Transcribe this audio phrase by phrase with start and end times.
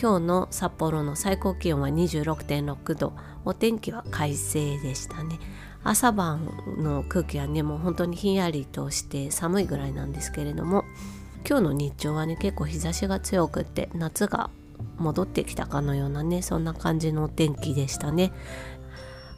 [0.00, 3.12] 今日の札幌の最高気温は26.6度。
[3.44, 5.38] お天気は快晴でしたね。
[5.84, 10.84] 朝晩の空気はねもう本当にひんやりとして寒いぐらいなんですけれども
[11.48, 14.50] 今日の日中はね結構日差しが強くって夏が
[14.98, 18.32] 戻ってきたかのようなねそんな感じのお天気でしたね。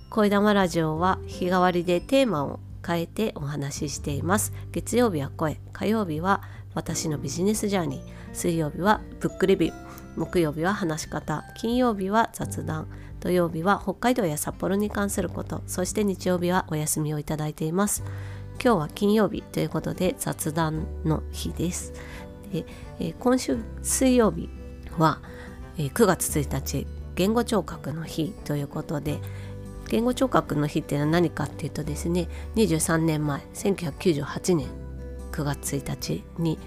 [0.09, 4.55] 声玉ラジオは日替わりでテーマを変えてお話ししています。
[4.73, 8.03] 月曜日は声火曜日は私のビジネスジャーニー
[8.33, 9.88] 水曜日はブックレビュー。
[10.19, 12.89] 木曜日は話し方金曜日は雑談
[13.21, 18.03] 土曜日は北海道や札幌に関することそして日曜日はお休みをいただいています。
[18.63, 21.93] 今日は金曜日ということで雑談の日です。
[22.53, 22.65] で、
[22.99, 24.49] えー、今週水曜日
[24.99, 25.21] は、
[25.77, 29.19] えー、9月1日言語聴覚の日ということで
[29.89, 34.67] 言語聴覚の日っていうのは何かっていうとですね23年前1998年
[35.33, 36.59] 9月1日に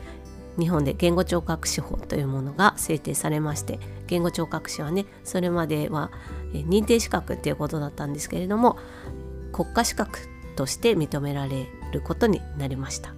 [0.60, 6.12] 日本で言語聴覚士法というものが制定されまして言語聴覚士はねそれまでは
[6.54, 8.78] 認定資格っていうことだったんですけれども
[9.54, 10.20] 国家資格
[10.56, 13.14] として認められることになりました。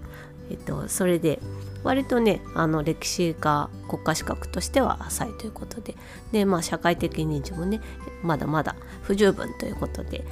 [0.50, 1.40] えっと、それで
[1.84, 5.96] 割とねあの歴史が国家資格としては浅いということで
[6.32, 7.82] で、まあ、社会的認知もね
[8.22, 10.26] まだまだ不十分ということで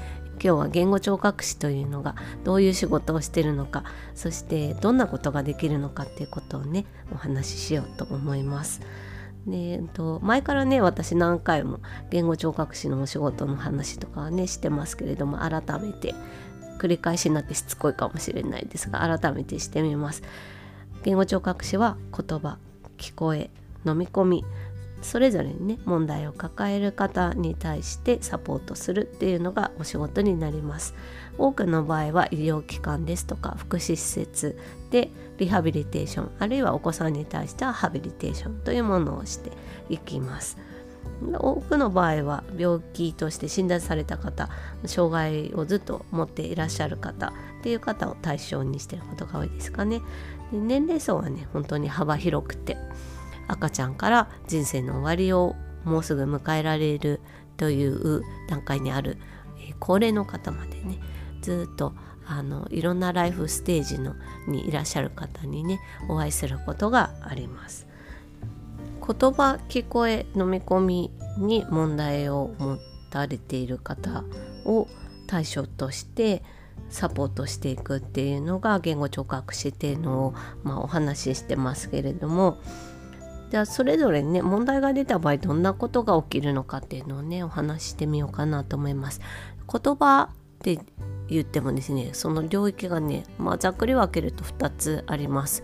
[0.43, 3.83] 今日は言語聴覚士というのがどういう仕事をしてるのか
[4.15, 8.81] そしてどんなことができるのかっていうことをねお話ししようと思います。
[9.45, 11.79] でえっと、前からね私何回も
[12.11, 16.13] 言語聴覚士のお仕事の話とかはねしてますけれども改めて
[16.77, 20.23] 繰り返しになってしつこいかもしれないですが改めてしてみます。
[21.03, 22.57] 言語聴覚士は言葉
[22.97, 23.49] 聞こえ
[23.85, 24.45] 飲み込み
[25.01, 30.93] それぞれにね問題を抱える方に対してサポートするっていうのがお仕事になります。
[31.37, 34.57] 多くの場合は医療機関ですとか福祉施設
[34.91, 39.51] でリハビリテーションあるいはお子さんに対してはハビリテーションというものをして
[39.89, 40.57] いきます。
[41.33, 44.49] 多くの場合は病気として診断された方
[44.85, 50.01] 障害をずっと持っていらっしゃる方っていう方を対象にしてることが多いですかね。
[50.51, 52.77] で年齢層はね本当に幅広くて。
[53.47, 57.21] 赤ちゃんから人生の終わりをもうすぐ迎えられる
[57.57, 59.17] という段階にある、
[59.59, 60.99] え高齢の方までね
[61.41, 61.93] ずっと
[62.25, 64.15] あのいろんなライフステージの
[64.47, 67.87] にいらっしゃる方にねお会いすることがあります。
[69.01, 72.77] 言葉聞こえ飲み込みに問題を持
[73.09, 74.23] たれている方
[74.65, 74.87] を
[75.27, 76.43] 対象として
[76.89, 82.57] サポートしていくっていうのが言語聴覚士っていうのを、まあ、お話ししてますけれども
[83.51, 89.19] じゃあそれぞれね問題が出た場合どんなことが起きるのかっていうのをねお話ししてみようかなと思います。
[89.69, 90.79] 言葉って
[91.27, 95.63] 言ってもですねその領域がね、まあ、ざっくり分けると2つあります。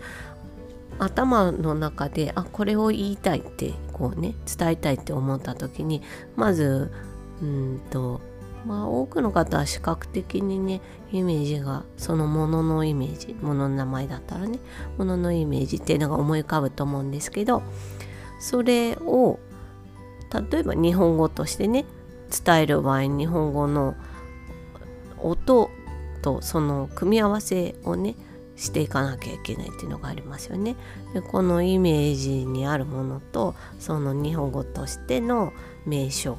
[0.98, 6.02] 頭の中であこれを言いたいってこうね伝えたいって思った時に
[6.36, 6.92] まず
[7.40, 8.20] うんと
[8.68, 14.58] まあ多くの方は視覚的にねイメージがそのもののイメージものの名前だったらね
[14.98, 17.62] もののイメージっていうのが思い浮かぶと思うんですけど
[18.38, 19.40] それを
[20.50, 21.86] 例えば日本語としてね
[22.44, 23.96] 伝える場合日本語の
[25.16, 25.70] 音
[26.20, 28.16] とその組み合わせをね
[28.54, 30.74] していかなきゃいけないっていうのがありますよね。
[31.14, 35.52] でこのイメージにあるものとその日本語としての
[35.86, 36.36] 名称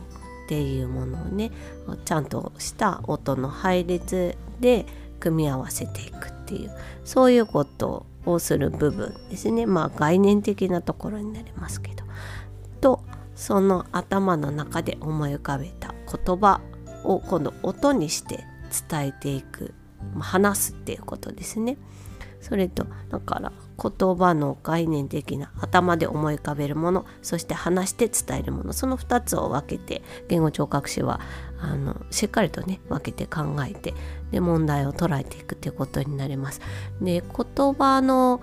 [0.49, 1.51] っていうものをね
[2.05, 4.87] ちゃんとした音の配列で
[5.19, 6.71] 組み合わせていくっていう
[7.05, 9.67] そういうことをする部分ですね。
[9.67, 12.03] まあ概念的なところになりますけど。
[12.81, 13.03] と
[13.35, 16.61] その頭の中で思い浮かべた言葉
[17.03, 18.45] を今度音にして
[18.89, 19.75] 伝えていく。
[20.19, 21.77] 話すっていうことですね。
[22.41, 31.19] それとだから言葉の概念的な頭で思い浮かべるものそして話して伝えるものその2つを分けて言語聴覚士は
[31.59, 33.93] あのしっかりとね分けて考えて
[34.31, 36.61] で問題を捉えていくということになります。
[37.01, 38.41] で言葉の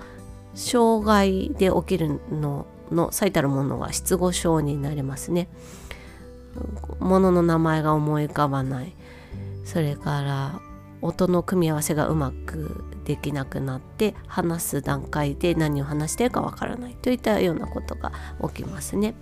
[0.55, 5.49] 障害で起きるのの最たるものは失語症になりますね。
[6.99, 8.94] ものの名前が思い浮かばない
[9.65, 10.61] それから
[11.03, 18.12] 音の組み合わせがうまくできなくなって話す段階で何を話してるかわからないといったようなことが
[18.53, 19.14] 起きますね。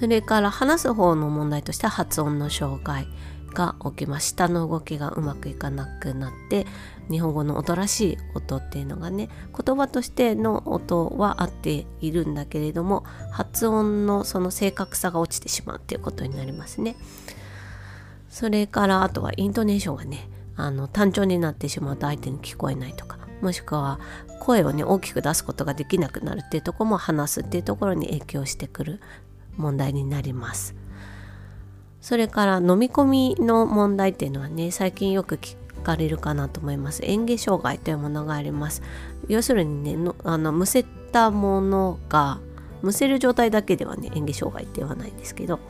[0.00, 3.06] それから話す方の問題としては発音の障害
[3.52, 6.66] が起きます舌の動きがうまくいかなくなって
[7.10, 16.96] 日本語の音らしい音っていうのがね言葉としての音は合っているんだけれども発音のその正確さが落ちてしまうっていうことになりますね。
[18.30, 20.26] それからあとはイントネーションがね
[20.56, 23.98] あの単調になってしまうと相手に聞こえないとかもしくは
[24.40, 29.00] 声をね大きく出すことができなくなるっていうとこも話すっていうところに影響してくる
[29.56, 30.74] 問題になります。
[32.00, 37.02] それから飲み込みの問題っていうのはね最近よく聞かれるかなと思います。
[37.02, 38.82] 嚥下障害というものがあります。
[39.28, 42.40] 要するにねのあのむせたものが
[42.82, 45.60] むせる状態だけではね嚥下障害って言わないんですけど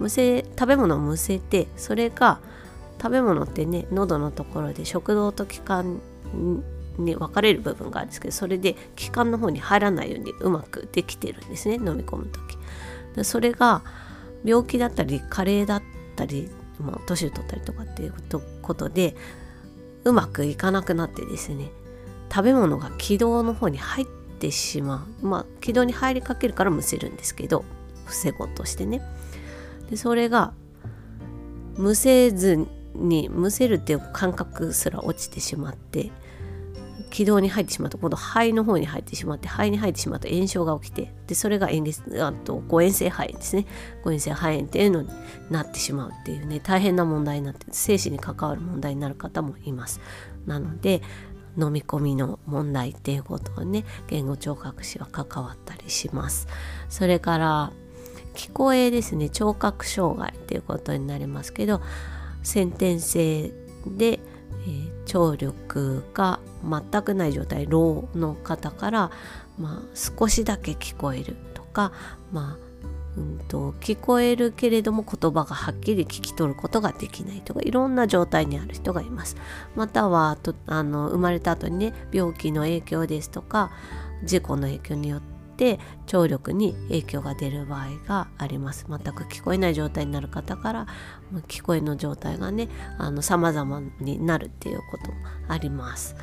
[0.00, 2.40] むせ食べ物をむせてそれが
[3.00, 6.00] 食べ物ってね喉のところで食道と気管
[6.98, 12.56] に分かれる部分があるんですけどそれで気管の方に入らないようにうまくできてるんですね飲み込む時。
[13.24, 13.82] それが
[14.44, 15.82] 病気だったり加齢だっ
[16.16, 18.14] たり、まあ、年を取ったりとかっていう
[18.60, 19.16] ことで
[20.04, 21.70] うまくいかなくなってですね
[22.30, 24.06] 食べ物が気道の方に入っ
[24.38, 25.26] てしまう。
[25.26, 27.64] まあ気道に入りかけるからむせるんですけど
[28.04, 29.00] 防ごうとしてね。
[29.90, 30.52] でそれが
[31.76, 32.66] むせず
[32.96, 36.10] にむせるっていう感覚すら落ちてしまって
[37.10, 41.86] 気道に入ってしまうと今度肺の方に入ってしまって肺に入ってしまうと炎症が起きてでそれが炎
[42.22, 43.66] あと誤嚥性肺炎ですね。
[44.04, 45.08] 誤嚥性肺炎っていうのに
[45.50, 50.00] なってしまうっていうね大変な問題になって生死に関わる問題になる方もいます。
[50.46, 51.00] なので
[51.58, 56.48] 飲み込みの問題っていうことをね言語聴覚士は関わったりします。
[56.88, 57.72] それから
[58.34, 61.80] 聞こえですね聴覚障害っていうことになりますけど
[62.46, 63.50] 先天性
[63.84, 69.10] で、えー、聴力が全くない状態老の方から、
[69.58, 71.90] まあ、少しだけ聞こえるとか、
[72.30, 72.66] まあ
[73.16, 79.36] うんと、聞こえるけれども言葉がはっきり聞き取ることができないとかいろんな状態にある人がいます。
[79.74, 83.72] またはとあの生まれた後にね病気の影響ですとか
[84.22, 88.86] 事故の影響によってて聴力に影響が出る場合があります。
[88.88, 90.86] 全く聞こえない状態になる方から
[91.48, 92.68] 聞こえの状態がね
[92.98, 95.16] あの様々になるっていうことも
[95.48, 96.16] あります。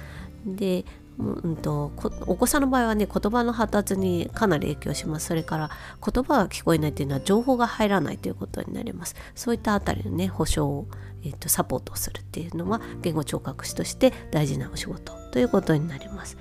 [0.46, 0.86] で
[1.20, 1.92] うんと、
[2.26, 5.28] お子さんの場合はね言葉の発達にかなり影響します。
[5.28, 5.70] それから
[6.04, 9.16] 言葉が聞こえないというのは情報が入らないということになります。
[9.36, 10.88] そういったあたりのね保証を、
[11.24, 16.38] えーとサポートするっていうのは言語聴覚士として大事なお仕事ということになります。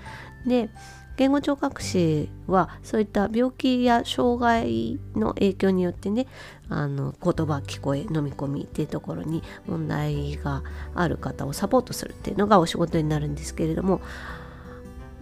[0.47, 0.71] で
[1.17, 6.27] 言語聴覚士はそういった病気や障害の影響によってね
[6.69, 10.63] あの言葉聞こえ飲み込みっていうところに問題が
[10.95, 14.01] ある方をサポートするっていうのがお仕事になるんですけれども、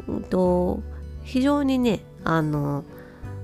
[0.06, 0.80] うんと、
[1.24, 2.84] 非常にねあの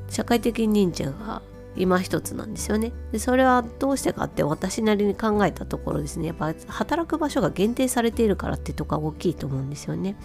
[0.09, 1.43] 社会的認知が
[1.77, 10.17] 今一つなんですよねでそれはどうしてかって私なりに考えたところですねやっぱ働く場所が限定されているからってとこが大きいと思うんですよね。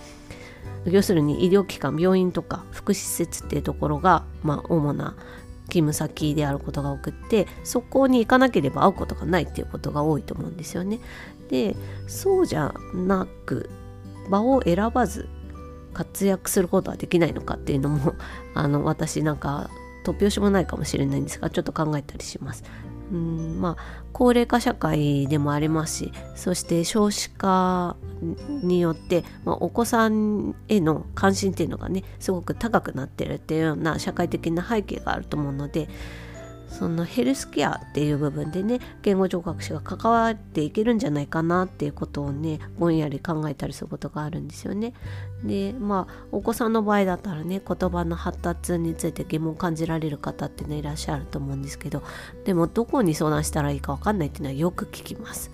[0.86, 5.16] 要するに医療機関病院とか福祉施設っていうところが、まあ、主な
[5.69, 11.00] 勤務先であることが多くってそこに行かなければ会うことがないっていうことが多いと思うんですよね。
[11.50, 11.75] で
[12.07, 13.69] そうじゃなく
[14.30, 15.28] 場を選ばず
[15.94, 18.16] 活躍することはできないのかっていうのも
[18.54, 19.69] あの私なんか
[20.06, 22.63] 突拍子もないかもしれないんですがちょっと考えたりします。
[23.12, 27.97] うんまあ、高齢化社会でもありますしそして少子化
[28.64, 35.90] によって、まあ、お子さんへの関心っていうのがねすごく高くなってるっていうような社会的な背景があると思うので
[36.71, 44.94] そのヘルスケアっていう部分でね言語聴覚士が関わっていけるんじゃないかなっていうことをねぼんやり考えたりすることがあるんですよね。
[45.44, 52.04] でまあお子さんの場合だったらね言葉の発達について疑問を感じられる方ってねいらっしゃると思うんですけど
[52.45, 55.51] でもどこに相談したらいいか分かんないっていうのはよく聞きます。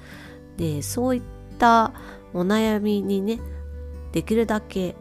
[0.55, 1.21] でそういっ
[1.57, 1.93] た
[2.33, 3.39] お悩みにね
[4.11, 4.95] できるだけ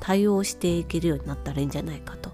[0.00, 2.30] 対応していけるようになったらいいんじゃないかと。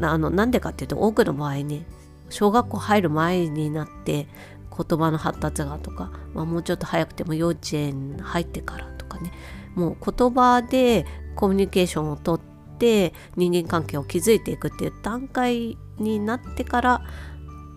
[0.00, 1.86] あのなんでかっていうと多くの場合ね
[2.28, 4.26] 小学校入る前になって
[4.70, 9.32] 言葉の発達がとか、まあ、もうちょっと早くても幼稚園入ってからとかね。
[9.74, 11.04] もう言葉で
[11.36, 12.40] コミュニケーションをとっ
[12.78, 17.02] て人間関係を築いていくっていう段階になってから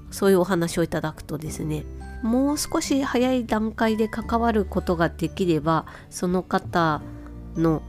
[0.10, 1.86] そういうお話をいただくとですね
[2.24, 7.02] もう少し早い段階で関わることができればその方
[7.56, 7.82] の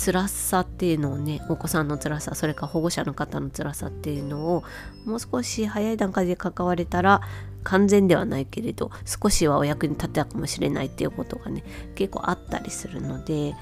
[0.00, 4.64] 辛さっていうのをねお子さんの辛さそれか保護者の方の辛さっていうのを
[5.04, 7.20] もう少し早い段階で関われたら
[7.64, 11.62] 完全ではないけれど少しはお役に立てたかもしれないっていうことがね
[11.94, 13.54] 結構あったりするので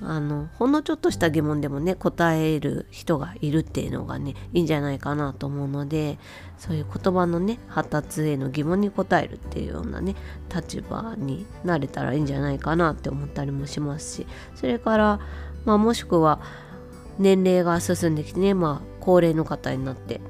[0.00, 6.18] あのほんのちょっとした疑問でもね答える人がいるっていうのがねいいんじゃないかなと思うので
[6.58, 10.16] そういう言葉のね発達への疑問に答えるっていうようなね
[10.54, 15.20] 立場になれたらいいんじゃないかなって思ったりもしますしそれから、
[15.64, 16.40] まあ、もしくは
[17.18, 20.20] 年齢が進んできてね、まあ、高齢の方になって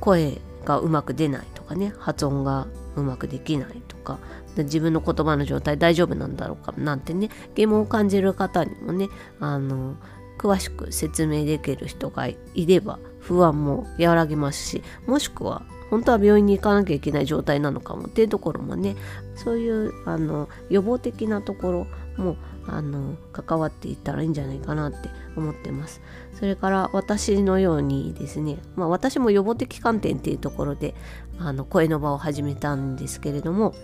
[0.00, 2.66] 声がうまく出ないとかね発音が
[2.96, 4.18] うまくできないとか
[4.56, 9.08] 自分の言葉の状態大丈夫なんだろうかなんてね疑問を感じる方にもね
[9.40, 9.96] あの
[10.38, 18.96] 詳しく説明できる人がいれば不安も和らぎますしもしくは本当は病院に行かなきゃいけない状態なのかもっていうところもね
[19.36, 26.00] そういうあの予防的なところもあの関わっていったらいいんじゃないかなって思ってます。
[26.34, 30.94] それから私のようにですね、まあ、私も予防的観点っていうところで
[31.38, 33.74] あの声の場を始めたんですけれども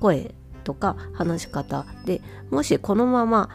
[0.00, 3.50] 声とか話し方でもしこのまま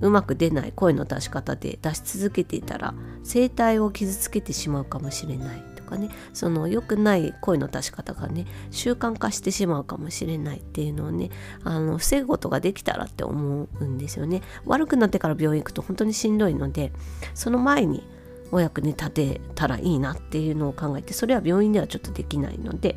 [0.00, 5.71] うまく出ない声の出し方で出し続けていたら声帯を傷つけてしまうかもしれない。
[5.92, 11.30] かねその良くない声の出し方がね習慣化してしまうかもしれないっていうのをね
[11.64, 14.42] あの防ぐことができたらって思うんですよね。
[14.64, 16.92] 悪くなってから病院行くと本当にしんどいので
[17.34, 18.02] その前に
[18.50, 22.96] お役に立てたらいいなっていうのを考えてそれは病院ではちょっとできないので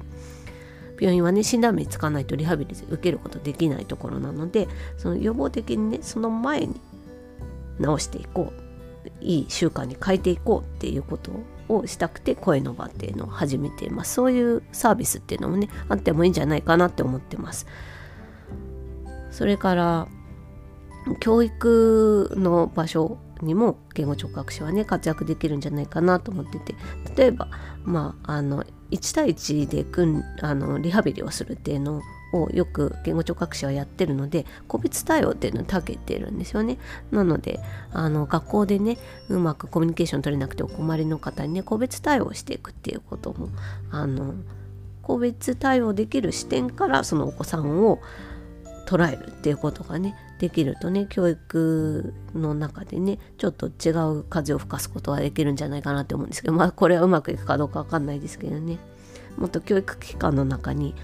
[1.00, 6.76] 病院はね診断名つかないとリハビリ受けることできないところなのでその予防的にねその前に
[7.82, 8.66] 治していこう
[9.22, 14.14] いい習慣に変えていこうっていうことををしたくて声の場っていうのを始めています。
[14.14, 17.66] そういうサービスっていうのもねあってもいいんじゃないかなって思ってます。
[19.32, 20.08] それから
[21.20, 26.76] 教育の場所にも言語聴覚士はね活躍できるんじゃないかなと思ってて。
[27.16, 27.48] 例えば
[27.84, 32.02] まああの1対1でんあのリハビリをするっていうの
[32.44, 36.78] をよく言語聴覚士はやってるので個別対応っていうのを長けてるんですよね。
[37.12, 37.60] なので
[37.92, 38.98] あの学校でね
[39.30, 43.50] うまくコミュニケーション取れなくてお困りの方にね個別対応していくっていうことも
[43.92, 44.34] あの
[45.02, 48.00] 個別対応できる視点からそのお子さんを
[48.88, 58.78] 捉えるっていうことがねできるとね教育の中でねちょっと違う風を吹かすことができるんじゃないかなって思うんですけどまあこれはうまくいくかどうかわかんないですけどね。
[59.38, 60.96] もっと教育機関の中に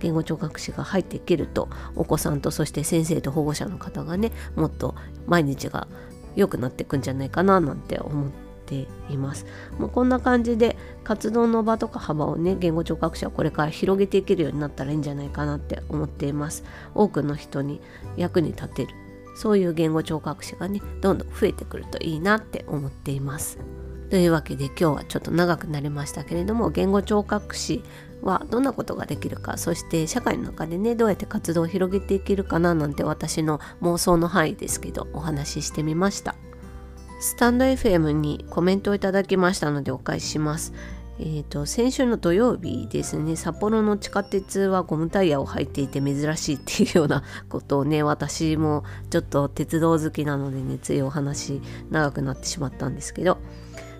[0.00, 4.94] 言語聴覚士が入っていけるとお子さんとそして先生と保護者の方がねもっと
[5.26, 5.88] 毎日が
[6.36, 8.30] 良くなっていくんじゃないかななんて思っ
[8.66, 9.46] ています。
[9.78, 16.64] もうこんな感じで活動の場とか幅をね言語聴覚士はこれから広げていけるようになったらいいんじゃないかなって思っています。
[16.94, 17.80] 多くの人に
[18.16, 18.94] 役に立てる
[19.36, 23.58] そういう言語聴覚士がねどんどん増えてくるといいなって思っています。
[24.10, 27.82] というわけで今日はちょっと長くなりましたけれども言語聴覚士
[28.24, 36.34] はどんなことができるかそして社会の中でねどうやって活動を広げていけるかななんて私の妄想の範囲ですけどお話ししてみました。
[37.20, 40.74] スタンド FM にコメントをいただきましたのでお返しします。
[41.18, 53.38] えーと、先週の土曜日ですね札幌の地下鉄はゴムタイヤを履いていて珍しいっていうようなことをね 私もちょっと鉄道好きなのでねついお話長くなってしまったんですけど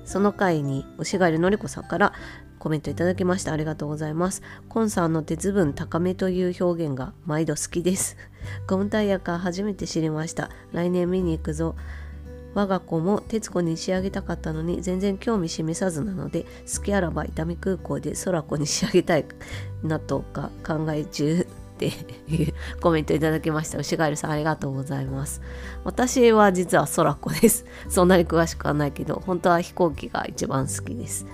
[0.05, 2.13] その回に押狩のりこさんから
[2.65, 4.41] コメントいただきましたありがとうございます。
[4.71, 8.17] コンさんの鉄分高めという表現が毎度好きです。
[8.67, 10.49] ゴムタイヤか初めて知りました。
[10.73, 11.77] 来年見に行くぞ。
[12.55, 19.27] 我が子も徹子に仕上げたかったのに全然興味示さずなので好きあらば伊丹空港で空子に仕上げたい
[19.83, 21.89] なとか考え中って
[22.29, 23.77] いう コメントいただきました。
[23.77, 25.43] 牛ガエルさんありがとうございます。
[25.85, 27.67] 私は実は空子です。
[27.91, 31.27] そんなに詳しくはないけど本当は飛行機が一番好きです。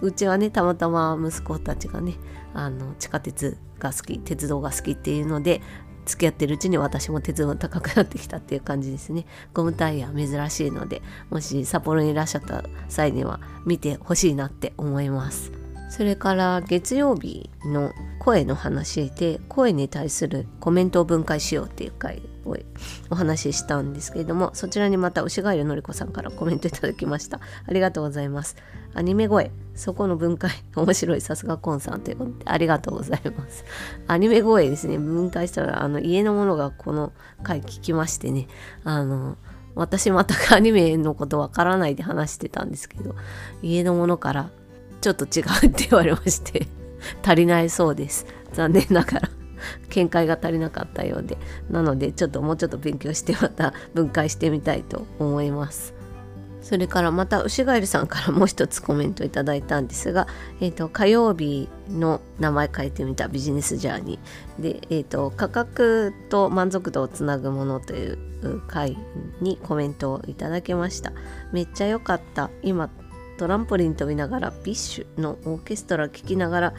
[0.00, 2.14] うちはねたまたま息子たちがね
[2.54, 5.60] あの地下鉄が好き鉄道が好きっていうので
[6.06, 9.26] 付き合ってるうちに私も鉄道高くなってきたっていう感じですね。
[9.52, 15.52] ゴムタイヤ珍しいのでもし札幌にいらっしゃった際には見てほしいなって思います。
[15.90, 22.56] それから月曜日の声の話で声に対するコメントを分解しようっていう回を
[23.10, 27.40] お話ししたんですけれどもそちらにまた牛ガエルのりこさんからコメントいただきました。
[27.66, 28.56] ありがとうございます。
[28.94, 29.50] アニメ声。
[29.74, 33.64] そこの分解面白いさすがコンさんということでありがとうございます。
[34.08, 34.98] アニメ声ですね。
[34.98, 37.12] 分解したらあの家のものがこの
[37.44, 38.48] 回聞きましてね。
[38.84, 39.36] あの
[39.76, 43.14] 私全くアニメのことわからないで話してたんですけど
[43.62, 44.50] 家のものから
[45.00, 46.66] ちょっと違うって言われまして
[47.22, 48.26] 足りないそうです。
[48.52, 49.37] 残念ながら。
[49.90, 51.38] 見解が足りなかったようで
[51.70, 55.98] なのでちょっともうちょっと勉強してまた分解してみたいと思います
[56.68, 60.26] それからまた牛ガエルさんからもう一つコメントいただいたんですが、
[60.60, 68.98] えーと、火曜日の名前書いてみたビジネスジャーニーで、えーと、価格と満足度をつなぐものという回
[69.40, 71.12] にコメントをいただきました
[71.52, 72.90] めっちゃ良かった今
[73.38, 76.74] トランポリン飛びながら BiSH のオーケストラ聴きながら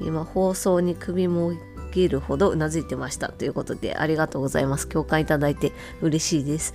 [0.00, 1.52] 今放送に首も
[1.92, 4.88] げるほどうなずいてましたということでありがとうございます。
[4.88, 6.74] 共感いただいて嬉しいです。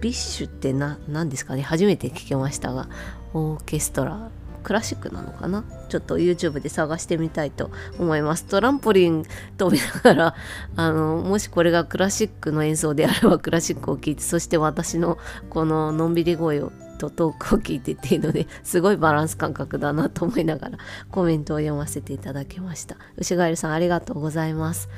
[0.00, 1.62] BiSH って何ですかね？
[1.62, 2.88] 初めて聞きましたが
[3.34, 4.30] オーケストラ。
[4.62, 5.64] クラシックなのかな？
[5.88, 8.44] ちょっと YouTube で探してみたいと思います。
[8.44, 9.24] トランポリン
[9.58, 10.34] 飛びながら
[10.76, 15.18] あのもしこれがクラシックの演奏であればクラシックを聴いてそして私の
[15.50, 20.78] こののんびり声をとトークを聞いてっていうのですごいバランス感覚だなと思いながら
[21.10, 22.96] コメントを読ませていただきました。
[23.16, 24.88] 牛ガエルさんありがとうございます。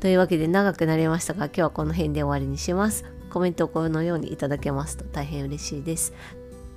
[0.00, 3.04] というわけで長くなりましたが今日はこの辺で終わりにします。
[3.30, 6.12] コメントをこのようにいただけますと大変嬉しいです。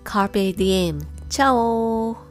[0.03, 2.28] Carpe Diem チャオ